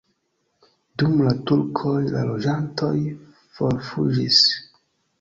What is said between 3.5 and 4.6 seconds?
forfuĝis.